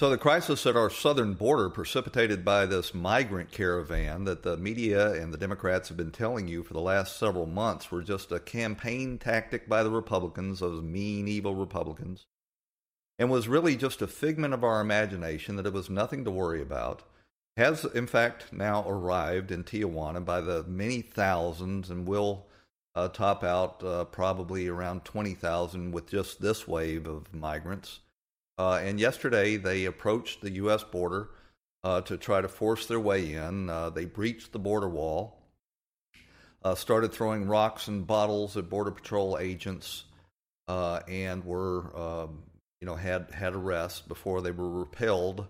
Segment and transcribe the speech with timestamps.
[0.00, 5.10] So, the crisis at our southern border, precipitated by this migrant caravan that the media
[5.20, 8.38] and the Democrats have been telling you for the last several months, were just a
[8.38, 12.26] campaign tactic by the Republicans, those mean, evil Republicans,
[13.18, 16.62] and was really just a figment of our imagination that it was nothing to worry
[16.62, 17.02] about,
[17.56, 22.46] has in fact now arrived in Tijuana by the many thousands and will
[22.94, 27.98] uh, top out uh, probably around 20,000 with just this wave of migrants.
[28.58, 30.82] Uh, and yesterday they approached the U.S.
[30.82, 31.30] border
[31.84, 33.70] uh, to try to force their way in.
[33.70, 35.38] Uh, they breached the border wall,
[36.64, 40.04] uh, started throwing rocks and bottles at Border Patrol agents,
[40.66, 42.42] uh, and were, um,
[42.80, 45.46] you know, had had arrests before they were repelled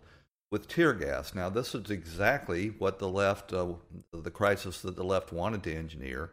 [0.50, 1.34] with tear gas.
[1.34, 3.72] Now, this is exactly what the left, uh,
[4.12, 6.32] the crisis that the left wanted to engineer.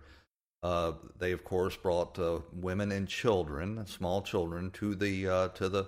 [1.20, 2.20] they, of course, brought
[2.54, 5.88] women and children, small children, to the to the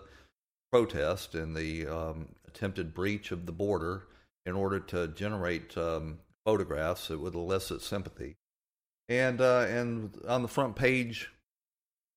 [0.72, 4.08] protest and the um, attempted breach of the border
[4.46, 8.36] in order to generate um, photographs that would elicit sympathy.
[9.10, 11.30] And uh, and on the front page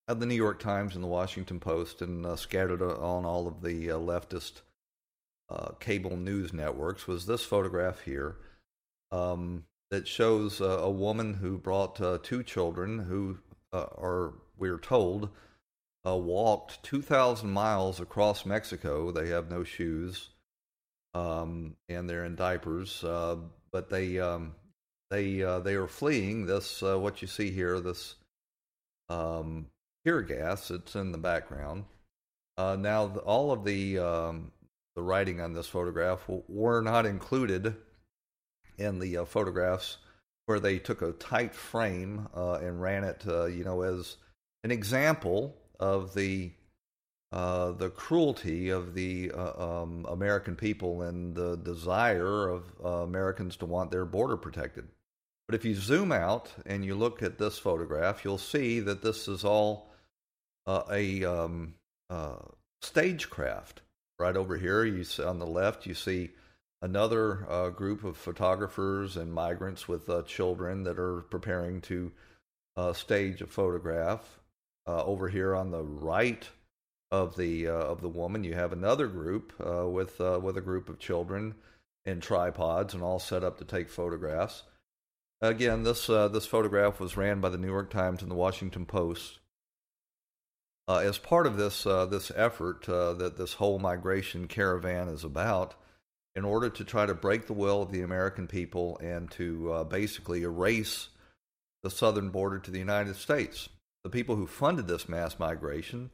[0.08, 3.62] of the New York Times and the Washington Post, and uh, scattered on all of
[3.62, 4.62] the uh, leftist
[5.48, 8.36] uh, cable news networks, was this photograph here
[9.12, 13.38] um, that shows a woman who brought uh, two children who
[13.72, 15.28] uh, are, we're told,
[16.06, 19.10] uh, walked 2,000 miles across Mexico.
[19.10, 20.30] They have no shoes,
[21.14, 23.04] um, and they're in diapers.
[23.04, 23.36] Uh,
[23.72, 24.54] but they um,
[25.10, 26.82] they uh, they are fleeing this.
[26.82, 28.14] Uh, what you see here, this
[29.08, 29.66] um,
[30.04, 30.70] tear gas.
[30.70, 31.84] It's in the background.
[32.56, 34.52] Uh, now, all of the um,
[34.96, 37.76] the writing on this photograph were not included
[38.78, 39.98] in the uh, photographs
[40.46, 44.16] where they took a tight frame and ran it, you know, as
[44.64, 46.52] an example of the
[47.32, 53.56] uh, the cruelty of the uh, um, American people and the desire of uh, Americans
[53.56, 54.88] to want their border protected.
[55.46, 59.28] But if you zoom out and you look at this photograph, you'll see that this
[59.28, 59.92] is all
[60.66, 61.74] uh, a um,
[62.08, 62.36] uh,
[62.82, 63.82] stagecraft.
[64.18, 66.30] Right over here, you see, on the left, you see
[66.82, 72.10] another uh, group of photographers and migrants with children that are preparing to
[72.92, 74.39] stage a photograph.
[74.90, 76.48] Uh, over here on the right
[77.12, 80.60] of the uh, of the woman, you have another group uh, with uh, with a
[80.60, 81.54] group of children
[82.04, 84.64] in tripods and all set up to take photographs.
[85.40, 88.84] Again, this uh, this photograph was ran by the New York Times and the Washington
[88.84, 89.38] Post.
[90.88, 95.76] Uh, as part of this this effort that this whole migration caravan is about,
[96.34, 100.42] in order to try to break the will of the American people and to basically
[100.42, 101.10] erase
[101.84, 103.68] the southern border to the United States
[104.04, 106.10] the people who funded this mass migration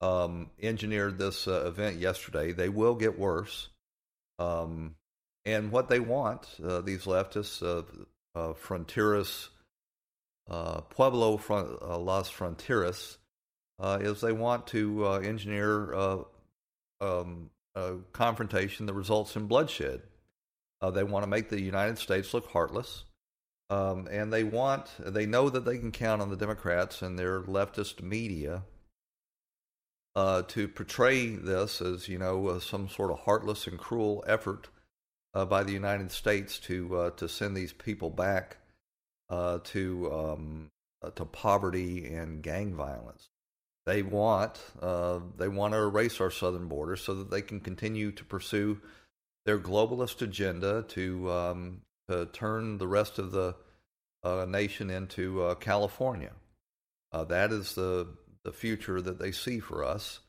[0.00, 2.52] um, engineered this uh, event yesterday.
[2.52, 3.68] They will get worse.
[4.38, 4.96] Um,
[5.44, 7.82] and what they want, uh, these leftists, uh,
[8.38, 8.52] uh
[10.48, 13.16] uh, Pueblo uh, Las Fronteras,
[14.00, 15.94] is they want to engineer
[17.00, 20.02] um, a confrontation that results in bloodshed.
[20.92, 23.04] they want to make the United States look heartless.
[23.68, 27.40] Um, and they want, they know that they can count on the Democrats and their
[27.42, 28.62] leftist media
[30.14, 34.68] uh, to portray this as, you know, uh, some sort of heartless and cruel effort
[35.36, 38.56] uh, by the United States to uh, to send these people back
[39.28, 40.70] uh, to um,
[41.02, 43.28] uh, to poverty and gang violence.
[43.84, 48.24] They want they want to erase our southern border so that they can continue to
[48.24, 48.80] pursue
[49.44, 53.54] their globalist agenda to um, to turn the rest of the
[54.26, 56.32] uh, nation into uh, California.
[57.12, 58.08] Uh, that is the
[58.42, 60.20] the future that they see for us,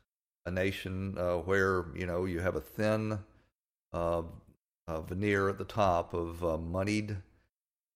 [0.46, 3.18] a nation uh, where you know you have a thin
[3.92, 4.22] uh,
[4.88, 7.16] veneer at the top of moneyed,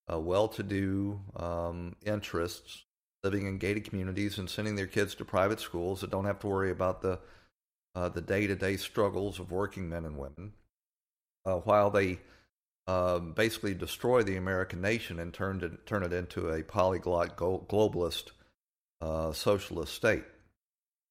[0.09, 2.85] well-to-do um, interests
[3.25, 6.49] living in gated communities and sending their kids to private schools that don't have to
[6.49, 7.19] worry about the
[7.95, 10.53] the day-to-day struggles of working men and women,
[11.45, 12.19] while they
[12.87, 18.31] uh, basically destroy the American nation and turn it, turn it into a polyglot globalist
[19.01, 20.25] uh, socialist state.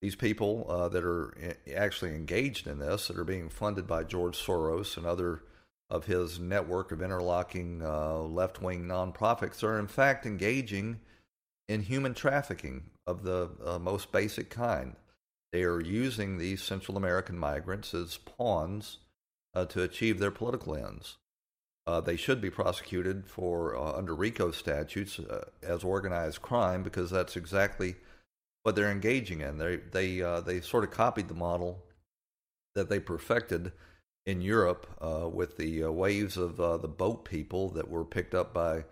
[0.01, 1.33] these people uh, that are
[1.75, 5.43] actually engaged in this, that are being funded by George Soros and other
[5.89, 10.99] of his network of interlocking uh, left wing nonprofits, are in fact engaging
[11.67, 14.95] in human trafficking of the uh, most basic kind.
[15.51, 18.99] They are using these Central American migrants as pawns
[19.53, 21.17] uh, to achieve their political ends.
[21.87, 27.09] Uh, they should be prosecuted for uh, under RICO statutes uh, as organized crime because
[27.09, 27.95] that's exactly
[28.61, 29.57] what they're engaging in.
[29.57, 31.83] They they uh, they sort of copied the model
[32.75, 33.71] that they perfected
[34.27, 38.53] in Europe uh, with the uh, waves of the boat people that were picked up
[38.53, 38.85] by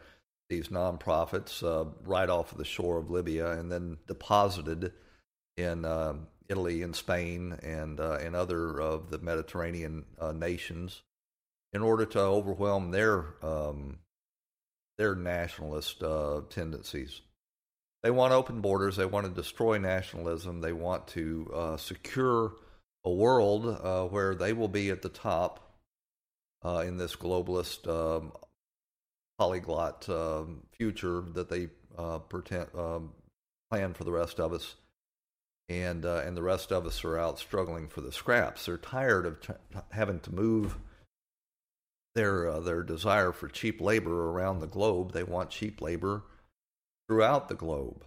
[0.49, 1.61] these nonprofits
[2.03, 4.93] right off of the shore of Libya and then deposited
[5.57, 5.85] in
[6.49, 11.03] Italy and Spain and and other of the Mediterranean nations
[11.73, 13.99] in order to overwhelm their um,
[14.97, 17.21] their nationalist uh, tendencies.
[18.03, 18.95] They want open borders.
[18.95, 20.61] They want to destroy nationalism.
[20.61, 22.53] They want to uh, secure
[23.05, 25.77] a world uh, where they will be at the top
[26.63, 28.31] uh, in this globalist um,
[29.37, 33.11] polyglot um, future that they uh, pretend, um,
[33.69, 34.75] plan for the rest of us.
[35.69, 38.65] And uh, and the rest of us are out struggling for the scraps.
[38.65, 39.53] They're tired of t-
[39.91, 40.75] having to move
[42.19, 45.13] their uh, their desire for cheap labor around the globe.
[45.13, 46.23] They want cheap labor
[47.07, 48.03] throughout the globe,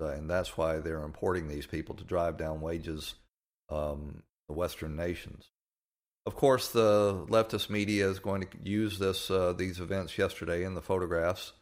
[0.00, 3.14] uh, and that's why they're importing these people to drive down wages.
[3.68, 5.50] Um, the Western nations.
[6.24, 10.76] Of course, the leftist media is going to use this uh, these events yesterday and
[10.76, 11.52] the photographs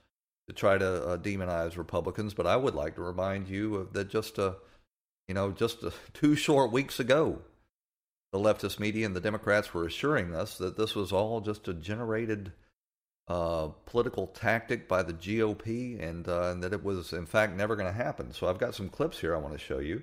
[0.49, 2.35] to try to uh, demonize Republicans.
[2.35, 4.55] But I would like to remind you that just uh,
[5.29, 5.85] you know just
[6.15, 7.41] two short weeks ago,
[8.35, 11.73] the leftist media and the Democrats were assuring us that this was all just a
[11.73, 12.51] generated
[13.29, 17.77] uh, political tactic by the GOP and, uh, and, that it was, in fact, never
[17.77, 18.33] going to happen.
[18.33, 20.03] So I've got some clips here I want to show you.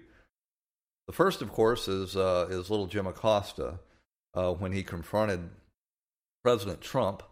[1.07, 3.79] The first, of course, is, uh, is little Jim Acosta
[4.33, 5.49] uh, when he confronted
[6.41, 7.23] President Trump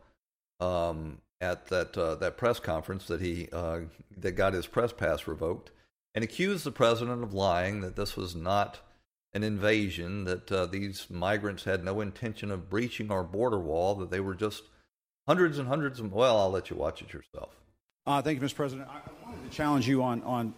[0.59, 3.79] um, at that, uh, that press conference that, he, uh,
[4.17, 5.71] that got his press pass revoked
[6.13, 8.81] and accused the president of lying that this was not
[9.33, 14.09] an invasion, that uh, these migrants had no intention of breaching our border wall, that
[14.09, 14.63] they were just
[15.27, 16.11] hundreds and hundreds of.
[16.11, 17.55] Well, I'll let you watch it yourself.
[18.07, 18.55] Uh, thank you, Mr.
[18.55, 18.87] President.
[18.89, 20.53] I wanted to challenge you on, on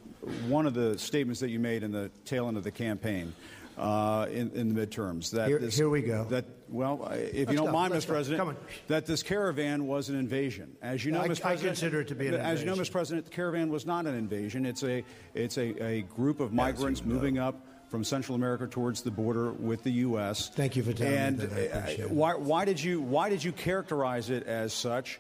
[0.48, 3.34] one of the statements that you made in the tail end of the campaign.
[3.78, 5.32] Uh, in, in, the midterms.
[5.32, 6.26] That here, this, here we go.
[6.26, 7.72] That well, if Let's you don't go.
[7.72, 8.10] mind, Let's Mr.
[8.10, 8.14] Go.
[8.14, 8.58] President,
[8.90, 10.76] that this caravan was an invasion.
[10.82, 11.42] As you know, I, Mr.
[11.42, 12.68] President, I consider it to be an as invasion.
[12.68, 12.92] you know, Mr.
[12.92, 14.66] President, the caravan was not an invasion.
[14.66, 15.04] It's a
[15.34, 19.84] it's a, a group of migrants moving up from Central America towards the border with
[19.84, 20.50] the U.S.
[20.50, 22.00] Thank you for telling and me that.
[22.00, 25.20] Uh, why, why, did you why did you characterize it as such?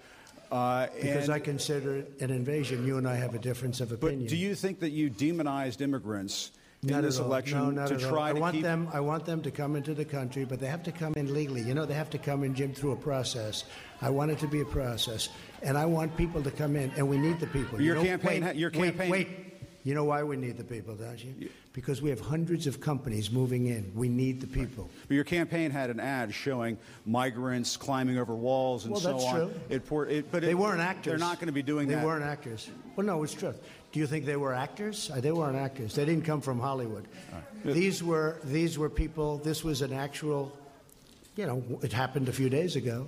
[0.50, 2.86] Uh, because I consider it an invasion.
[2.86, 4.22] You and I have a difference of opinion.
[4.22, 6.52] But do you think that you demonized immigrants
[6.82, 8.90] in not this election no, to try I to want keep them?
[8.94, 11.62] I want them to come into the country, but they have to come in legally.
[11.62, 13.66] You know, they have to come in, Jim, through a process.
[14.02, 15.30] I want it to be a process,
[15.62, 17.82] and I want people to come in, and we need the people.
[17.82, 18.46] Your you campaign.
[18.46, 19.10] Wait, your campaign.
[19.10, 19.51] Wait, wait.
[19.84, 21.50] You know why we need the people, don't you?
[21.74, 23.92] Because we have hundreds of companies moving in.
[23.96, 24.90] We need the people.
[25.08, 29.24] But your campaign had an ad showing migrants climbing over walls and well, so that's
[29.24, 29.36] on.
[29.36, 29.52] True.
[29.70, 31.12] It, it, but they it, weren't actors.
[31.12, 32.02] They're not going to be doing they that.
[32.02, 32.70] They weren't actors.
[32.96, 33.56] Well, no, it's true.
[33.92, 35.10] Do you think they were actors?
[35.10, 35.96] Uh, they weren't actors.
[35.96, 37.08] They didn't come from Hollywood.
[37.32, 37.74] Right.
[37.74, 39.38] These were these were people.
[39.38, 40.56] This was an actual.
[41.36, 43.08] You know, it happened a few days ago.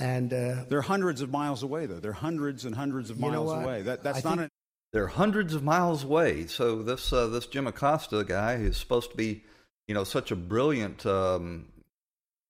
[0.00, 1.98] And uh, they're hundreds of miles away, though.
[1.98, 3.82] They're hundreds and hundreds of miles away.
[3.82, 4.47] That, that's I not an
[4.92, 6.46] they're hundreds of miles away.
[6.46, 9.44] So this uh, this Jim Acosta guy, who's supposed to be,
[9.86, 11.66] you know, such a brilliant um,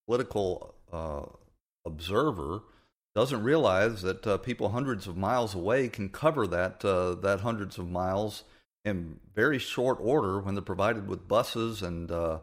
[0.06, 1.22] political uh,
[1.84, 2.62] observer,
[3.14, 7.78] doesn't realize that uh, people hundreds of miles away can cover that uh, that hundreds
[7.78, 8.44] of miles
[8.84, 12.38] in very short order when they're provided with buses and uh,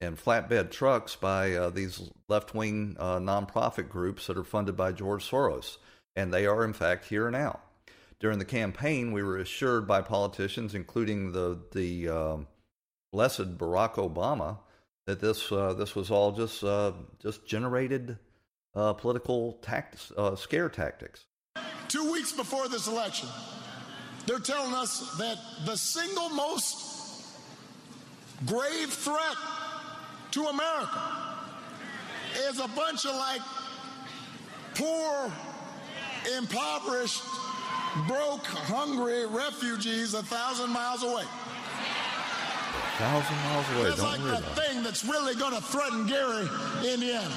[0.00, 5.28] and flatbed trucks by uh, these left wing nonprofit groups that are funded by George
[5.28, 5.76] Soros,
[6.16, 7.60] and they are in fact here now
[8.20, 12.46] during the campaign, we were assured by politicians, including the the um,
[13.12, 14.58] blessed Barack Obama,
[15.06, 18.18] that this uh, this was all just uh, just generated
[18.74, 21.26] uh, political tactics, uh, scare tactics.
[21.88, 23.28] Two weeks before this election,
[24.26, 27.34] they're telling us that the single most
[28.46, 29.36] grave threat
[30.32, 31.02] to America
[32.48, 33.40] is a bunch of like
[34.74, 35.32] poor,
[36.36, 37.22] impoverished
[38.06, 41.22] broke, hungry refugees a thousand miles away.
[41.22, 43.84] A thousand miles away.
[43.84, 46.48] That's Don't like worry the thing that's really going to threaten Gary,
[46.84, 47.34] Indiana.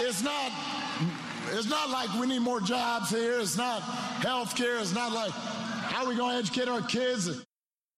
[0.00, 0.52] It's not.
[1.52, 3.38] It's not like we need more jobs here.
[3.40, 4.78] It's not health care.
[4.78, 7.44] It's not like how are we going to educate our kids.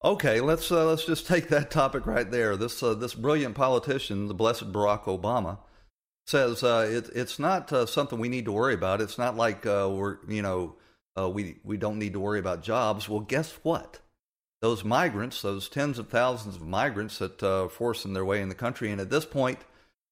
[0.05, 2.57] Okay, let's uh, let's just take that topic right there.
[2.57, 5.59] This uh, this brilliant politician, the blessed Barack Obama,
[6.27, 9.01] says uh, it, it's not uh, something we need to worry about.
[9.01, 10.77] It's not like uh, we're you know
[11.19, 13.09] uh, we we don't need to worry about jobs.
[13.09, 14.01] Well, guess what?
[14.61, 18.55] Those migrants, those tens of thousands of migrants that are forcing their way in the
[18.55, 19.59] country, and at this point,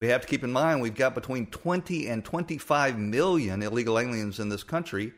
[0.02, 4.40] we have to keep in mind we've got between 20 and 25 million illegal aliens
[4.40, 5.12] in this country.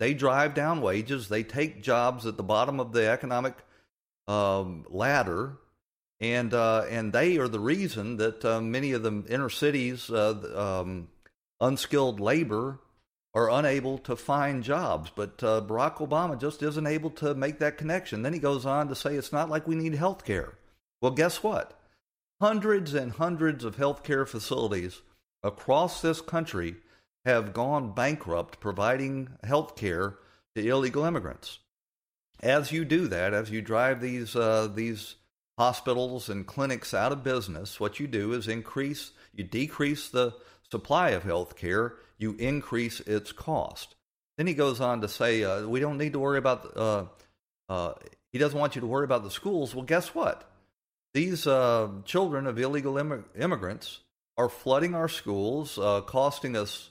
[0.00, 1.28] They drive down wages.
[1.28, 3.54] They take jobs at the bottom of the economic
[4.26, 5.58] um, ladder,
[6.32, 10.80] and uh, and they are the reason that uh, many of the inner cities, uh,
[10.82, 11.08] um,
[11.60, 12.78] unskilled labor,
[13.34, 15.10] are unable to find jobs.
[15.14, 18.22] But uh, Barack Obama just isn't able to make that connection.
[18.22, 20.54] Then he goes on to say it's not like we need health care.
[21.02, 21.78] Well, guess what?
[22.40, 25.02] Hundreds and hundreds of healthcare facilities
[25.42, 26.76] across this country
[27.24, 30.18] have gone bankrupt providing health care
[30.54, 31.58] to illegal immigrants
[32.40, 35.16] as you do that, as you drive these uh, these
[35.58, 40.34] hospitals and clinics out of business, what you do is increase, you decrease the
[40.70, 43.94] supply of health care, you increase its cost.
[44.36, 46.76] Then he goes on to say, uh, we don't need to worry about.
[46.76, 47.04] Uh,
[47.68, 47.94] uh
[48.32, 49.76] he doesn't want you to worry about the schools.
[49.76, 50.50] Well, guess what?
[51.12, 54.00] These uh, children of illegal imm- immigrants
[54.36, 56.90] are flooding our schools, uh, costing us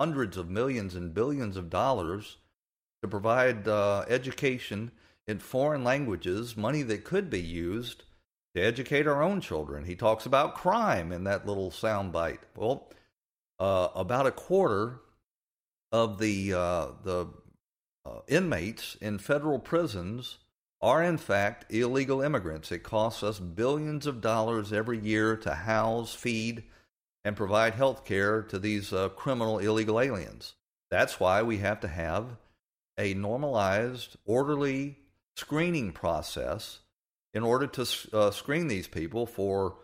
[0.00, 2.38] hundreds of millions and billions of dollars
[3.02, 4.90] to provide uh, education
[5.26, 8.04] in foreign languages, money that could be used
[8.54, 9.84] to educate our own children.
[9.84, 12.40] He talks about crime in that little soundbite.
[12.56, 12.90] Well,
[13.58, 15.00] uh, about a quarter
[15.92, 17.26] of the uh, the
[18.04, 20.38] uh, inmates in federal prisons
[20.80, 22.72] are in fact illegal immigrants.
[22.72, 26.64] It costs us billions of dollars every year to house, feed,
[27.24, 30.54] and provide health care to these uh, criminal illegal aliens.
[30.90, 32.36] That's why we have to have
[32.98, 34.96] a normalized, orderly
[35.40, 36.80] screening process
[37.32, 39.76] in order to uh, screen these people for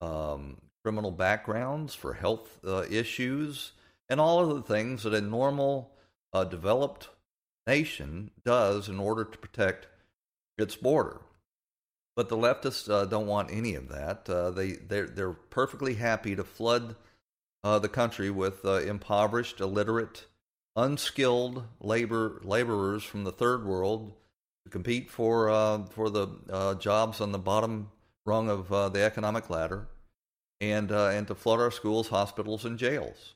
[0.00, 3.72] um, criminal backgrounds, for health uh, issues,
[4.08, 5.92] and all of the things that a normal,
[6.32, 7.08] uh, developed
[7.66, 9.86] nation does in order to protect
[10.56, 11.20] its border.
[12.16, 14.28] But the leftists uh, don't want any of that.
[14.28, 16.96] Uh, they they're, they're perfectly happy to flood
[17.62, 20.26] uh, the country with impoverished, illiterate
[20.74, 24.12] unskilled labor laborers from the third world
[24.70, 27.90] compete for uh, for the uh, jobs on the bottom
[28.24, 29.88] rung of uh, the economic ladder,
[30.60, 33.34] and uh, and to flood our schools, hospitals, and jails.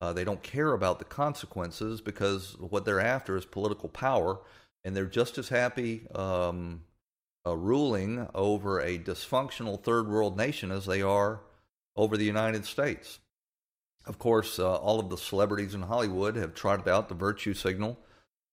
[0.00, 4.40] Uh, they don't care about the consequences because what they're after is political power,
[4.84, 6.82] and they're just as happy um,
[7.46, 11.40] uh, ruling over a dysfunctional third world nation as they are
[11.96, 13.18] over the United States.
[14.06, 17.98] Of course, all of the celebrities in Hollywood have trotted out the virtue signal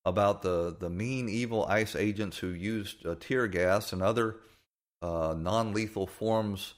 [0.05, 4.37] about the, the mean, evil ICE agents who used uh, tear gas and other
[5.01, 6.75] uh, non lethal forms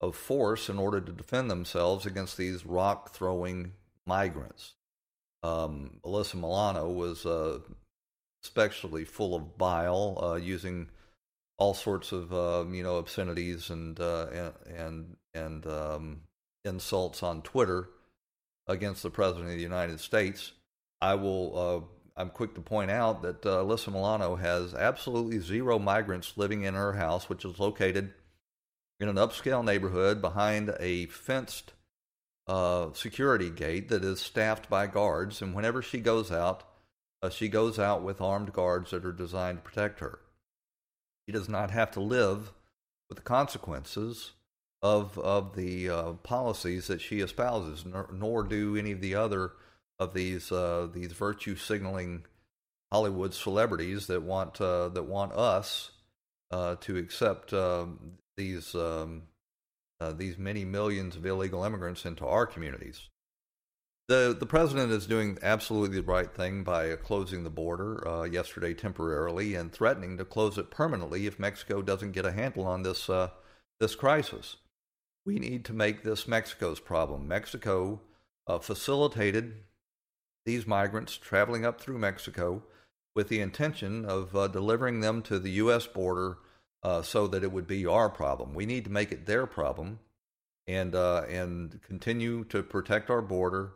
[0.00, 3.72] of force in order to defend themselves against these rock throwing
[4.06, 4.74] migrants.
[5.42, 7.60] Um, Alyssa Milano was uh,
[8.42, 10.88] especially full of bile, uh, using
[11.58, 16.20] all sorts of um, you know obscenities and uh, and and, and um,
[16.64, 17.88] insults on Twitter
[18.66, 20.52] against the President of the United States.
[21.00, 21.88] I will.
[22.16, 26.74] I'm quick to point out that uh, Alyssa Milano has absolutely zero migrants living in
[26.74, 28.14] her house, which is located
[28.98, 31.74] in an upscale neighborhood behind a fenced
[32.46, 35.42] uh, security gate that is staffed by guards.
[35.42, 36.62] And whenever she goes out,
[37.22, 40.20] uh, she goes out with armed guards that are designed to protect her.
[41.26, 42.52] She does not have to live
[43.08, 44.32] with the consequences
[44.82, 49.52] of of the uh, policies that she espouses, nor, nor, do any of the other
[49.98, 52.24] of these uh, these virtue signaling
[52.92, 55.90] Hollywood celebrities that want uh, that want us
[56.50, 59.22] uh, to accept um, these um,
[60.00, 63.08] uh, these many millions of illegal immigrants into our communities.
[64.08, 68.74] The the president is doing absolutely the right thing by closing the border uh, yesterday
[68.74, 73.10] temporarily and threatening to close it permanently if Mexico doesn't get a handle on this
[73.80, 74.56] this crisis
[75.26, 77.26] we need to make this Mexico's problem.
[77.28, 78.00] Mexico
[78.46, 79.56] uh, facilitated
[80.46, 82.62] these migrants traveling up through Mexico
[83.14, 85.86] with the intention of uh, delivering them to the U.S.
[85.86, 86.38] border
[86.82, 88.54] uh, so that it would be our problem.
[88.54, 89.98] We need to make it their problem
[90.66, 93.72] and uh, and continue to protect our border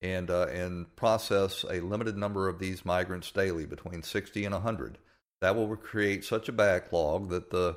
[0.00, 4.98] and uh, and process a limited number of these migrants daily, between 60 and 100.
[5.40, 7.76] That will create such a backlog that the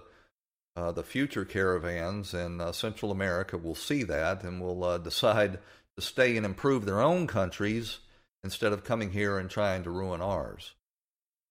[0.75, 5.59] uh, the future caravans in uh, Central America will see that and will decide
[5.97, 7.99] to stay and improve their own countries
[8.43, 10.73] instead of coming here and trying to ruin ours.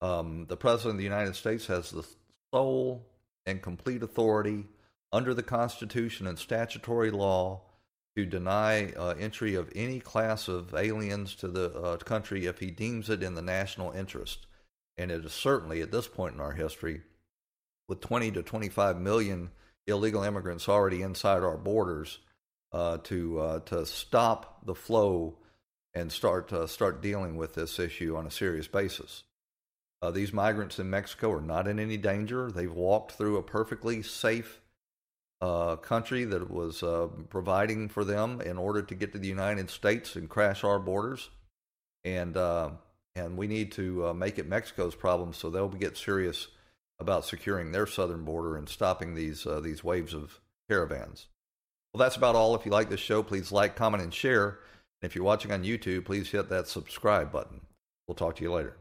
[0.00, 2.06] Um, the President of the United States has the
[2.52, 3.06] sole
[3.46, 4.66] and complete authority
[5.12, 7.62] under the Constitution and statutory law
[8.16, 12.70] to deny uh, entry of any class of aliens to the uh, country if he
[12.70, 14.46] deems it in the national interest.
[14.96, 17.02] And it is certainly at this point in our history,
[17.88, 19.50] with 20 to 25 million
[19.86, 22.18] illegal immigrants already inside our borders,
[22.72, 25.38] uh, to uh, to stop the flow
[25.94, 29.24] and start uh, start dealing with this issue on a serious basis.
[30.00, 32.50] Uh, these migrants in Mexico are not in any danger.
[32.50, 34.60] They've walked through a perfectly safe
[35.40, 39.70] uh, country that was uh, providing for them in order to get to the United
[39.70, 41.30] States and crash our borders,
[42.04, 42.70] and uh,
[43.16, 46.48] and we need to uh, make it Mexico's problem so they'll get serious
[47.00, 51.26] about securing their southern border and stopping these these waves of caravans.
[51.92, 52.54] Well, that's about all.
[52.54, 54.58] If you like this show, please like, comment, and share.
[55.00, 57.60] If you're watching on YouTube, please hit that subscribe button.
[58.06, 58.76] We'll talk to you later.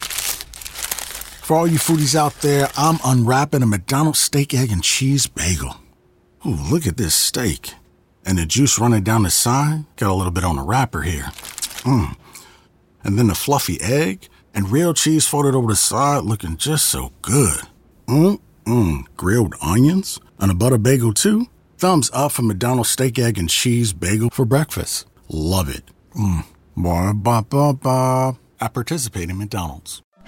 [0.00, 5.76] For all you foodies out there, I'm unwrapping a McDonald's steak, egg, and cheese bagel.
[6.46, 7.74] Ooh, look at this steak.
[8.24, 9.86] And the juice running down the side.
[9.96, 11.30] Got a little bit on the wrapper here.
[11.82, 12.14] Mmm.
[13.02, 17.10] And then the fluffy egg and real cheese folded over the side looking just so
[17.22, 17.62] good.
[18.06, 19.04] Mmm, mmm.
[19.16, 21.48] Grilled onions and a butter bagel too.
[21.82, 25.04] Thumbs up for McDonald's steak, egg, and cheese bagel for breakfast.
[25.28, 25.82] Love it.
[26.14, 26.44] Mmm.
[26.76, 28.38] Ba ba ba.
[28.60, 30.00] I participate in McDonald's.